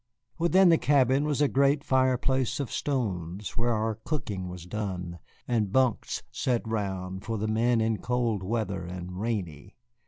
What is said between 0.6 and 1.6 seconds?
the cabin was a